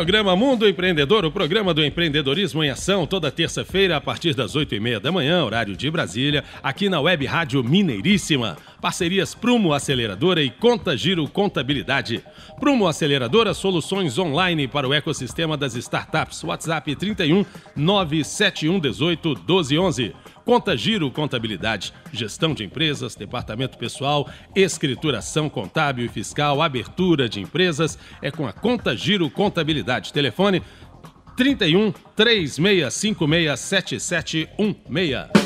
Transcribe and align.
Programa 0.00 0.34
Mundo 0.34 0.66
Empreendedor, 0.66 1.26
o 1.26 1.30
programa 1.30 1.74
do 1.74 1.84
empreendedorismo 1.84 2.64
em 2.64 2.70
ação, 2.70 3.06
toda 3.06 3.30
terça-feira 3.30 3.98
a 3.98 4.00
partir 4.00 4.32
das 4.32 4.56
oito 4.56 4.74
e 4.74 4.80
meia 4.80 4.98
da 4.98 5.12
manhã, 5.12 5.44
horário 5.44 5.76
de 5.76 5.90
Brasília, 5.90 6.42
aqui 6.62 6.88
na 6.88 7.02
Web 7.02 7.26
Rádio 7.26 7.62
Mineiríssima. 7.62 8.56
Parcerias 8.80 9.34
Prumo 9.34 9.74
Aceleradora 9.74 10.42
e 10.42 10.48
Conta 10.48 10.96
Giro 10.96 11.28
Contabilidade. 11.28 12.24
Prumo 12.58 12.88
Aceleradora, 12.88 13.52
soluções 13.52 14.18
online 14.18 14.66
para 14.66 14.88
o 14.88 14.94
ecossistema 14.94 15.54
das 15.54 15.74
startups. 15.74 16.42
WhatsApp 16.44 16.96
31 16.96 17.44
971 17.76 18.80
18 18.80 19.28
1211. 19.28 20.14
Conta 20.44 20.76
Giro 20.76 21.10
Contabilidade, 21.10 21.92
gestão 22.12 22.54
de 22.54 22.64
empresas, 22.64 23.14
departamento 23.14 23.78
pessoal, 23.78 24.28
escrituração 24.54 25.48
contábil 25.48 26.04
e 26.04 26.08
fiscal, 26.08 26.62
abertura 26.62 27.28
de 27.28 27.40
empresas, 27.40 27.98
é 28.22 28.30
com 28.30 28.46
a 28.46 28.52
Conta 28.52 28.96
Giro 28.96 29.30
Contabilidade. 29.30 30.12
Telefone 30.12 30.62
31 31.36 31.92
3656 32.16 33.60
7716. 33.60 35.39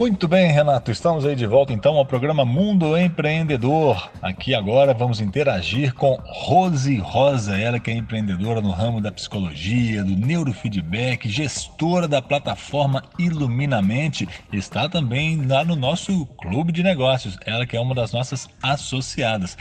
Muito 0.00 0.26
bem, 0.26 0.50
Renato. 0.50 0.90
Estamos 0.90 1.26
aí 1.26 1.36
de 1.36 1.46
volta 1.46 1.74
então 1.74 1.98
ao 1.98 2.06
programa 2.06 2.42
Mundo 2.42 2.96
Empreendedor. 2.96 4.10
Aqui 4.22 4.54
agora 4.54 4.94
vamos 4.94 5.20
interagir 5.20 5.92
com 5.92 6.18
Rose 6.24 6.96
Rosa, 6.96 7.58
ela 7.58 7.78
que 7.78 7.90
é 7.90 7.94
empreendedora 7.94 8.62
no 8.62 8.70
ramo 8.70 8.98
da 8.98 9.12
psicologia, 9.12 10.02
do 10.02 10.16
neurofeedback, 10.16 11.28
gestora 11.28 12.08
da 12.08 12.22
plataforma 12.22 13.02
Iluminamente, 13.18 14.26
está 14.50 14.88
também 14.88 15.46
lá 15.46 15.66
no 15.66 15.76
nosso 15.76 16.24
clube 16.38 16.72
de 16.72 16.82
negócios. 16.82 17.36
Ela 17.44 17.66
que 17.66 17.76
é 17.76 17.80
uma 17.80 17.94
das 17.94 18.10
nossas 18.10 18.48
associadas. 18.62 19.54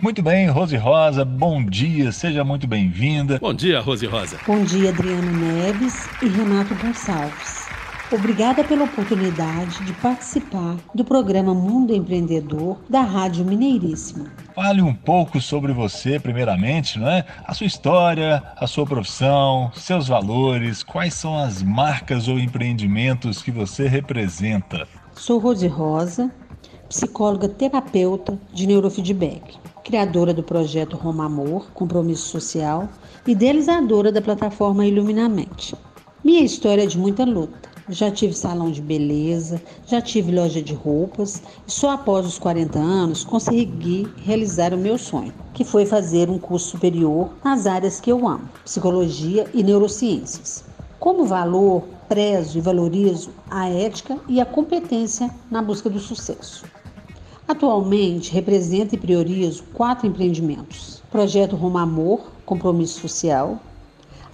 Muito 0.00 0.20
bem, 0.20 0.48
Rose 0.48 0.76
Rosa, 0.76 1.24
bom 1.24 1.64
dia, 1.64 2.10
seja 2.10 2.42
muito 2.42 2.66
bem-vinda. 2.66 3.38
Bom 3.38 3.54
dia, 3.54 3.78
Rose 3.78 4.04
Rosa. 4.04 4.36
Bom 4.44 4.64
dia, 4.64 4.88
Adriano 4.88 5.30
Neves 5.30 6.08
e 6.20 6.26
Renato 6.26 6.74
Gonçalves. 6.74 7.65
Obrigada 8.12 8.62
pela 8.62 8.84
oportunidade 8.84 9.84
de 9.84 9.92
participar 9.94 10.76
do 10.94 11.04
programa 11.04 11.52
Mundo 11.52 11.92
Empreendedor 11.92 12.78
da 12.88 13.00
Rádio 13.00 13.44
Mineiríssima. 13.44 14.26
Fale 14.54 14.80
um 14.80 14.94
pouco 14.94 15.40
sobre 15.40 15.72
você, 15.72 16.20
primeiramente, 16.20 17.00
não 17.00 17.08
é? 17.08 17.26
A 17.44 17.52
sua 17.52 17.66
história, 17.66 18.40
a 18.56 18.66
sua 18.68 18.86
profissão, 18.86 19.72
seus 19.74 20.06
valores, 20.06 20.84
quais 20.84 21.14
são 21.14 21.36
as 21.36 21.64
marcas 21.64 22.28
ou 22.28 22.38
empreendimentos 22.38 23.42
que 23.42 23.50
você 23.50 23.88
representa. 23.88 24.86
Sou 25.12 25.40
Rose 25.40 25.66
Rosa, 25.66 26.30
psicóloga 26.88 27.48
terapeuta 27.48 28.38
de 28.54 28.68
neurofeedback, 28.68 29.58
criadora 29.82 30.32
do 30.32 30.44
projeto 30.44 30.96
Roma 30.96 31.26
Amor, 31.26 31.72
Compromisso 31.72 32.28
Social, 32.28 32.88
e 33.26 33.32
idealizadora 33.32 34.12
da 34.12 34.22
plataforma 34.22 34.86
Iluminamente. 34.86 35.74
Minha 36.24 36.42
história 36.42 36.84
é 36.84 36.86
de 36.86 36.96
muita 36.96 37.24
luta 37.24 37.75
já 37.88 38.10
tive 38.10 38.34
salão 38.34 38.70
de 38.70 38.82
beleza, 38.82 39.62
já 39.86 40.00
tive 40.00 40.32
loja 40.32 40.60
de 40.60 40.74
roupas 40.74 41.42
e 41.66 41.70
só 41.70 41.90
após 41.90 42.26
os 42.26 42.38
40 42.38 42.78
anos 42.78 43.24
consegui 43.24 44.08
realizar 44.24 44.74
o 44.74 44.78
meu 44.78 44.98
sonho, 44.98 45.32
que 45.54 45.64
foi 45.64 45.86
fazer 45.86 46.28
um 46.28 46.38
curso 46.38 46.70
superior 46.70 47.30
nas 47.44 47.66
áreas 47.66 48.00
que 48.00 48.10
eu 48.10 48.26
amo, 48.26 48.48
psicologia 48.64 49.46
e 49.54 49.62
neurociências. 49.62 50.64
Como 50.98 51.24
valor, 51.24 51.84
prezo 52.08 52.58
e 52.58 52.60
valorizo 52.60 53.30
a 53.50 53.68
ética 53.68 54.18
e 54.28 54.40
a 54.40 54.46
competência 54.46 55.30
na 55.50 55.62
busca 55.62 55.88
do 55.88 56.00
sucesso. 56.00 56.64
Atualmente 57.46 58.32
represento 58.32 58.94
e 58.94 58.98
priorizo 58.98 59.62
quatro 59.72 60.06
empreendimentos: 60.06 61.02
Projeto 61.10 61.54
Roma 61.54 61.82
Amor, 61.82 62.32
Compromisso 62.44 63.00
Social, 63.00 63.60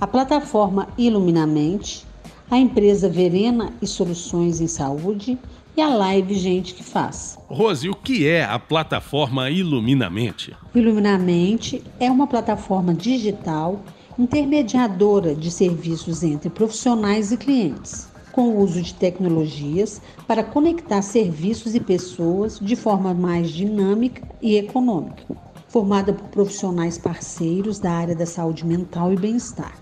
a 0.00 0.06
plataforma 0.06 0.88
Iluminamente, 0.96 2.06
a 2.52 2.58
empresa 2.58 3.08
Verena 3.08 3.72
e 3.80 3.86
Soluções 3.86 4.60
em 4.60 4.66
Saúde 4.66 5.38
e 5.74 5.80
a 5.80 5.88
live 5.88 6.34
Gente 6.34 6.74
que 6.74 6.84
Faz. 6.84 7.38
Rose, 7.48 7.88
o 7.88 7.94
que 7.94 8.28
é 8.28 8.44
a 8.44 8.58
plataforma 8.58 9.48
Iluminamente? 9.48 10.54
Iluminamente 10.74 11.82
é 11.98 12.10
uma 12.10 12.26
plataforma 12.26 12.92
digital 12.92 13.80
intermediadora 14.18 15.34
de 15.34 15.50
serviços 15.50 16.22
entre 16.22 16.50
profissionais 16.50 17.32
e 17.32 17.38
clientes, 17.38 18.06
com 18.32 18.50
o 18.50 18.60
uso 18.60 18.82
de 18.82 18.92
tecnologias 18.92 20.02
para 20.28 20.44
conectar 20.44 21.00
serviços 21.00 21.74
e 21.74 21.80
pessoas 21.80 22.60
de 22.60 22.76
forma 22.76 23.14
mais 23.14 23.50
dinâmica 23.50 24.28
e 24.42 24.56
econômica, 24.56 25.24
formada 25.68 26.12
por 26.12 26.28
profissionais 26.28 26.98
parceiros 26.98 27.78
da 27.78 27.92
área 27.92 28.14
da 28.14 28.26
saúde 28.26 28.66
mental 28.66 29.10
e 29.10 29.16
bem-estar. 29.16 29.72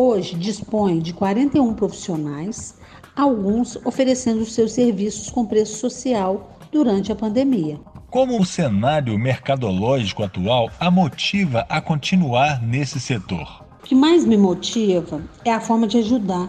Hoje 0.00 0.36
dispõe 0.36 1.00
de 1.00 1.12
41 1.12 1.74
profissionais, 1.74 2.76
alguns 3.16 3.76
oferecendo 3.84 4.44
seus 4.44 4.70
serviços 4.70 5.28
com 5.28 5.44
preço 5.44 5.76
social 5.76 6.56
durante 6.70 7.10
a 7.10 7.16
pandemia. 7.16 7.80
Como 8.08 8.40
o 8.40 8.46
cenário 8.46 9.18
mercadológico 9.18 10.22
atual 10.22 10.70
a 10.78 10.88
motiva 10.88 11.66
a 11.68 11.80
continuar 11.80 12.62
nesse 12.62 13.00
setor? 13.00 13.64
O 13.82 13.86
que 13.88 13.94
mais 13.96 14.24
me 14.24 14.36
motiva 14.36 15.20
é 15.44 15.50
a 15.50 15.60
forma 15.60 15.88
de 15.88 15.98
ajudar, 15.98 16.48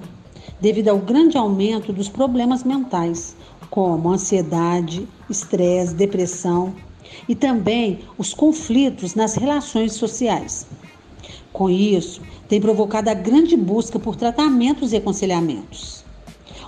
devido 0.62 0.90
ao 0.90 1.00
grande 1.00 1.36
aumento 1.36 1.92
dos 1.92 2.08
problemas 2.08 2.64
mentais, 2.64 3.36
como 3.72 4.12
ansiedade, 4.12 5.08
estresse, 5.28 5.96
depressão 5.96 6.76
e 7.28 7.34
também 7.34 8.02
os 8.16 8.31
conflitos 8.31 9.16
nas 9.16 9.34
relações 9.34 9.94
sociais. 9.94 10.68
Com 11.59 11.70
isso, 11.70 12.22
tem 12.47 12.62
provocado 12.62 13.09
a 13.09 13.14
grande 13.14 13.58
busca 13.58 14.00
por 14.00 14.16
tratamentos 14.16 14.94
e 14.94 14.96
aconselhamentos, 14.96 16.06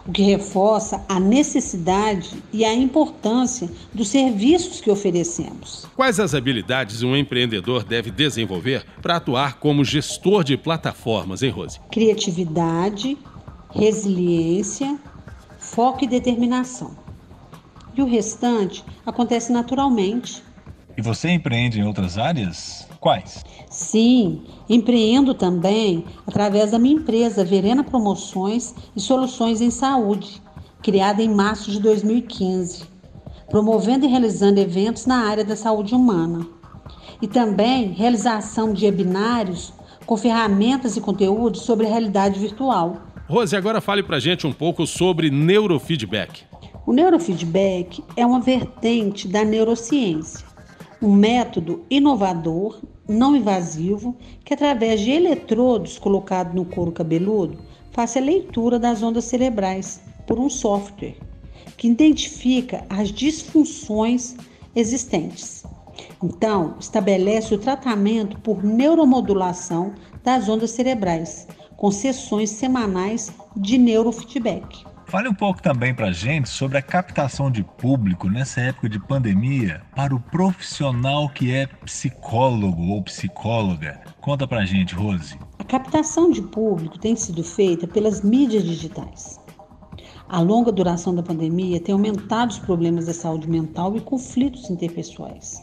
o 0.06 0.12
que 0.12 0.22
reforça 0.22 1.02
a 1.08 1.18
necessidade 1.18 2.44
e 2.52 2.66
a 2.66 2.74
importância 2.74 3.70
dos 3.94 4.10
serviços 4.10 4.82
que 4.82 4.92
oferecemos. 4.92 5.88
Quais 5.96 6.20
as 6.20 6.36
habilidades 6.36 7.04
um 7.04 7.16
empreendedor 7.16 7.86
deve 7.86 8.12
desenvolver 8.12 8.86
para 9.02 9.16
atuar 9.16 9.60
como 9.60 9.86
gestor 9.86 10.44
de 10.44 10.58
plataformas, 10.58 11.42
hein, 11.42 11.52
Rose? 11.52 11.80
Criatividade, 11.90 13.18
resiliência, 13.74 15.00
foco 15.58 16.04
e 16.04 16.08
determinação. 16.08 16.98
E 17.96 18.02
o 18.02 18.06
restante 18.06 18.84
acontece 19.06 19.54
naturalmente. 19.54 20.44
E 20.98 21.02
você 21.02 21.30
empreende 21.30 21.80
em 21.80 21.84
outras 21.84 22.18
áreas? 22.18 22.88
Quais? 23.00 23.44
Sim, 23.70 24.44
empreendo 24.70 25.34
também 25.34 26.06
através 26.28 26.72
da 26.72 26.80
minha 26.80 26.96
empresa 26.96 27.44
Verena 27.44 27.84
Promoções 27.84 28.76
e 28.96 29.00
Soluções 29.00 29.62
em 29.62 29.72
Saúde, 29.72 30.42
criada 30.82 31.24
em 31.24 31.30
março 31.34 31.72
de 31.72 31.80
2015, 31.80 32.84
promovendo 33.50 34.06
e 34.06 34.10
realizando 34.10 34.60
eventos 34.60 35.06
na 35.06 35.28
área 35.28 35.46
da 35.46 35.56
saúde 35.56 35.96
humana. 35.96 36.46
E 37.22 37.28
também 37.28 37.92
realização 37.92 38.74
de 38.74 38.86
webinários 38.86 39.74
com 40.06 40.18
ferramentas 40.18 40.98
e 40.98 41.02
conteúdos 41.02 41.62
sobre 41.62 41.86
a 41.86 41.90
realidade 41.90 42.40
virtual. 42.40 42.98
Rose, 43.30 43.56
agora 43.56 43.80
fale 43.80 44.04
pra 44.04 44.20
gente 44.20 44.46
um 44.46 44.52
pouco 44.52 44.86
sobre 44.86 45.30
neurofeedback. 45.30 46.44
O 46.86 46.92
neurofeedback 46.92 48.04
é 48.18 48.26
uma 48.26 48.42
vertente 48.42 49.28
da 49.28 49.46
neurociência 49.46 50.51
um 51.02 51.12
método 51.14 51.84
inovador, 51.90 52.80
não 53.08 53.36
invasivo, 53.36 54.16
que 54.46 54.54
através 54.54 55.02
de 55.02 55.12
eletrodos 55.12 55.98
colocados 55.98 56.54
no 56.54 56.64
couro 56.64 56.92
cabeludo, 56.92 57.58
faça 57.92 58.20
a 58.20 58.22
leitura 58.22 58.78
das 58.78 59.02
ondas 59.02 59.26
cerebrais 59.26 60.00
por 60.28 60.40
um 60.40 60.50
software 60.50 61.18
que 61.78 61.88
identifica 61.88 62.86
as 62.90 63.10
disfunções 63.10 64.36
existentes. 64.76 65.64
Então, 66.24 66.76
estabelece 66.80 67.54
o 67.54 67.58
tratamento 67.58 68.40
por 68.40 68.64
neuromodulação 68.64 69.94
das 70.24 70.48
ondas 70.48 70.72
cerebrais, 70.72 71.48
com 71.76 71.90
sessões 71.90 72.52
semanais 72.52 73.32
de 73.58 73.78
neurofeedback. 73.78 74.91
Fale 75.12 75.28
um 75.28 75.34
pouco 75.34 75.62
também 75.62 75.94
para 75.94 76.08
a 76.08 76.12
gente 76.14 76.48
sobre 76.48 76.78
a 76.78 76.82
captação 76.82 77.52
de 77.52 77.66
público 77.66 78.30
nessa 78.30 78.62
época 78.62 78.88
de 78.88 78.98
pandemia 78.98 79.82
para 79.94 80.16
o 80.16 80.20
profissional 80.22 81.28
que 81.28 81.54
é 81.54 81.68
psicólogo 81.68 82.82
ou 82.94 83.04
psicóloga. 83.04 84.00
Conta 84.22 84.48
para 84.48 84.64
gente, 84.64 84.96
Rose. 84.96 85.38
A 85.60 85.66
captação 85.66 86.32
de 86.32 86.42
público 86.42 86.98
tem 86.98 87.14
sido 87.18 87.44
feita 87.44 87.86
pelas 87.86 88.22
mídias 88.22 88.64
digitais. 88.64 89.38
A 90.30 90.40
longa 90.40 90.72
duração 90.72 91.14
da 91.14 91.22
pandemia 91.22 91.82
tem 91.82 91.92
aumentado 91.92 92.52
os 92.52 92.60
problemas 92.60 93.08
da 93.08 93.14
saúde 93.14 93.50
mental 93.50 93.98
e 93.98 94.00
conflitos 94.00 94.70
interpessoais. 94.70 95.62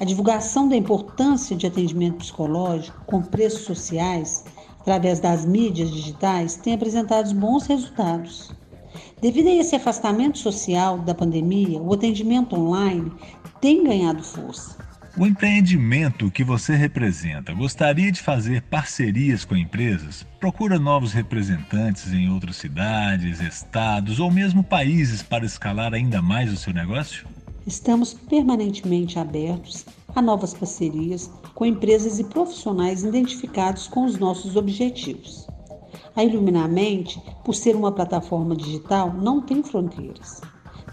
A 0.00 0.04
divulgação 0.06 0.66
da 0.66 0.76
importância 0.76 1.54
de 1.54 1.66
atendimento 1.66 2.16
psicológico 2.16 3.04
com 3.04 3.20
preços 3.20 3.66
sociais 3.66 4.46
através 4.80 5.20
das 5.20 5.44
mídias 5.44 5.90
digitais, 5.90 6.56
tem 6.56 6.74
apresentado 6.74 7.32
bons 7.34 7.66
resultados. 7.66 8.50
Devido 9.20 9.48
a 9.48 9.54
esse 9.54 9.76
afastamento 9.76 10.38
social 10.38 10.98
da 10.98 11.14
pandemia, 11.14 11.80
o 11.80 11.92
atendimento 11.92 12.56
online 12.56 13.12
tem 13.60 13.84
ganhado 13.84 14.22
força. 14.22 14.78
O 15.18 15.26
empreendimento 15.26 16.30
que 16.30 16.44
você 16.44 16.76
representa 16.76 17.52
gostaria 17.52 18.12
de 18.12 18.22
fazer 18.22 18.62
parcerias 18.62 19.44
com 19.44 19.56
empresas? 19.56 20.24
Procura 20.38 20.78
novos 20.78 21.12
representantes 21.12 22.12
em 22.12 22.30
outras 22.30 22.56
cidades, 22.56 23.40
estados 23.40 24.20
ou 24.20 24.30
mesmo 24.30 24.62
países 24.62 25.20
para 25.20 25.44
escalar 25.44 25.92
ainda 25.92 26.22
mais 26.22 26.52
o 26.52 26.56
seu 26.56 26.72
negócio? 26.72 27.26
Estamos 27.66 28.14
permanentemente 28.14 29.18
abertos 29.18 29.84
a 30.14 30.22
novas 30.22 30.54
parcerias 30.54 31.30
com 31.54 31.66
empresas 31.66 32.18
e 32.18 32.24
profissionais 32.24 33.04
identificados 33.04 33.86
com 33.86 34.04
os 34.04 34.18
nossos 34.18 34.56
objetivos. 34.56 35.46
A 36.16 36.24
Iluminamente, 36.24 37.20
por 37.44 37.54
ser 37.54 37.76
uma 37.76 37.92
plataforma 37.92 38.56
digital, 38.56 39.12
não 39.12 39.40
tem 39.40 39.62
fronteiras. 39.62 40.40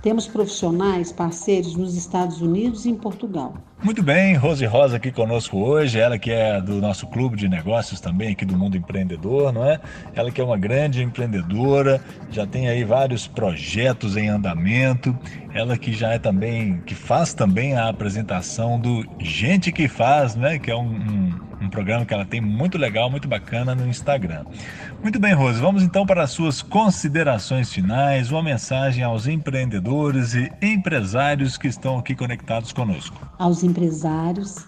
Temos 0.01 0.27
profissionais 0.27 1.11
parceiros 1.11 1.75
nos 1.75 1.95
Estados 1.95 2.41
Unidos 2.41 2.85
e 2.85 2.89
em 2.89 2.95
Portugal. 2.95 3.55
Muito 3.83 4.01
bem, 4.01 4.35
Rose 4.35 4.65
Rosa 4.65 4.97
aqui 4.97 5.11
conosco 5.11 5.57
hoje, 5.57 5.99
ela 5.99 6.17
que 6.17 6.31
é 6.31 6.59
do 6.59 6.81
nosso 6.81 7.05
clube 7.07 7.37
de 7.37 7.47
negócios 7.47 8.01
também 8.01 8.31
aqui 8.31 8.43
do 8.43 8.57
mundo 8.57 8.75
empreendedor, 8.75 9.53
não 9.53 9.63
é? 9.63 9.79
Ela 10.15 10.31
que 10.31 10.41
é 10.41 10.43
uma 10.43 10.57
grande 10.57 11.03
empreendedora, 11.03 12.01
já 12.31 12.45
tem 12.47 12.67
aí 12.67 12.83
vários 12.83 13.27
projetos 13.27 14.17
em 14.17 14.29
andamento. 14.29 15.15
Ela 15.53 15.77
que 15.77 15.93
já 15.93 16.13
é 16.13 16.19
também, 16.19 16.81
que 16.87 16.95
faz 16.95 17.35
também 17.35 17.75
a 17.75 17.87
apresentação 17.87 18.79
do 18.79 19.05
Gente 19.19 19.71
que 19.71 19.87
Faz, 19.87 20.35
né? 20.35 20.59
Que 20.59 20.69
é 20.69 20.75
um, 20.75 20.81
um, 20.81 21.39
um 21.67 21.69
programa 21.69 22.05
que 22.05 22.13
ela 22.13 22.25
tem 22.25 22.41
muito 22.41 22.77
legal, 22.77 23.11
muito 23.11 23.27
bacana 23.27 23.75
no 23.75 23.87
Instagram. 23.87 24.45
Muito 25.03 25.19
bem, 25.19 25.33
Rose, 25.33 25.59
vamos 25.59 25.83
então 25.83 26.05
para 26.05 26.23
as 26.23 26.31
suas 26.31 26.61
considerações 26.61 27.71
finais, 27.71 28.31
uma 28.31 28.41
mensagem 28.41 29.03
aos 29.03 29.27
empreendedores 29.27 30.33
e 30.33 30.49
empresários 30.61 31.57
que 31.57 31.67
estão 31.67 31.99
aqui 31.99 32.15
conectados 32.15 32.71
conosco. 32.71 33.29
Aos 33.37 33.63
empresários, 33.63 34.65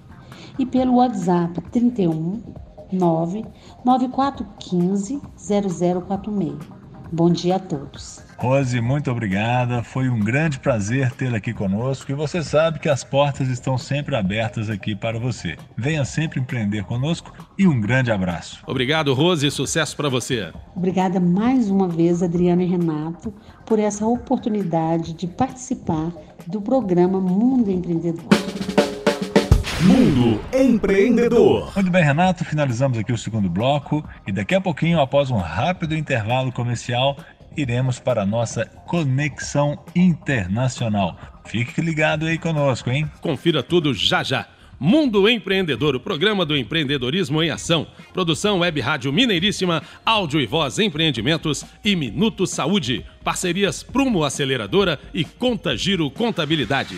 e 0.58 0.66
pelo 0.66 0.96
WhatsApp 0.96 1.62
31 1.72 2.42
99415 2.92 5.22
0046. 5.38 6.81
Bom 7.12 7.30
dia 7.30 7.58
a 7.58 7.60
todos. 7.60 8.22
Rose, 8.38 8.80
muito 8.80 9.12
obrigada. 9.12 9.84
Foi 9.84 10.08
um 10.08 10.20
grande 10.20 10.60
prazer 10.60 11.12
tê-la 11.12 11.38
aqui 11.38 11.54
conosco 11.54 12.10
e 12.10 12.16
você 12.16 12.42
sabe 12.42 12.80
que 12.80 12.88
as 12.88 13.04
portas 13.04 13.50
estão 13.50 13.78
sempre 13.78 14.16
abertas 14.16 14.70
aqui 14.70 14.96
para 14.96 15.20
você. 15.20 15.58
Venha 15.78 16.06
sempre 16.06 16.40
empreender 16.40 16.86
conosco 16.86 17.34
e 17.58 17.68
um 17.68 17.82
grande 17.82 18.12
abraço. 18.12 18.64
Obrigado, 18.66 19.14
Rose, 19.14 19.46
e 19.46 19.52
sucesso 19.52 19.96
para 19.98 20.08
você. 20.08 20.54
Obrigada 20.74 21.20
mais 21.20 21.70
uma 21.70 21.88
vez, 21.88 22.24
Adriano 22.24 22.62
e 22.62 22.66
Renato, 22.66 23.34
por 23.66 23.78
essa 23.78 24.06
oportunidade 24.06 25.14
de 25.14 25.28
participar 25.28 26.14
do 26.48 26.62
programa 26.62 27.20
Mundo 27.20 27.70
Empreendedor. 27.70 28.81
Mundo 29.84 30.40
Empreendedor. 30.54 31.72
Muito 31.76 31.90
bem, 31.90 32.04
Renato, 32.04 32.46
finalizamos 32.46 33.00
aqui 33.00 33.12
o 33.12 33.18
segundo 33.18 33.50
bloco 33.50 34.08
e 34.28 34.32
daqui 34.32 34.54
a 34.54 34.62
pouquinho, 34.62 35.00
após 35.00 35.32
um 35.32 35.38
rápido 35.38 35.96
intervalo 35.96 36.52
comercial, 36.52 37.18
iremos 37.58 38.00
para 38.00 38.22
a 38.22 38.26
nossa 38.26 38.66
conexão 38.86 39.80
internacional. 39.96 41.18
Fique 41.46 41.82
ligado 41.82 42.28
aí 42.28 42.38
conosco, 42.38 42.92
hein? 42.92 43.10
Confira 43.22 43.64
tudo 43.64 43.92
já 43.94 44.22
já. 44.24 44.48
Mundo 44.80 45.28
Empreendedor, 45.28 45.96
o 45.96 46.00
programa 46.00 46.46
do 46.46 46.56
empreendedorismo 46.56 47.42
em 47.42 47.50
ação. 47.50 47.88
Produção 48.14 48.60
Web 48.60 48.80
Rádio 48.82 49.12
Mineiríssima, 49.12 49.82
áudio 50.06 50.40
e 50.40 50.46
voz 50.46 50.78
empreendimentos 50.78 51.66
e 51.84 51.96
Minuto 51.96 52.46
Saúde. 52.46 53.06
Parcerias 53.24 53.82
Prumo 53.82 54.24
Aceleradora 54.24 55.00
e 55.14 55.24
Conta 55.24 55.76
Giro 55.76 56.10
Contabilidade. 56.12 56.98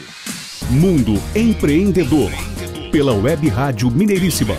Mundo 0.69 1.13
Empreendedor. 1.35 2.31
Pela 2.93 3.11
Web 3.11 3.49
Rádio 3.49 3.89
Mineiríssima. 3.89 4.53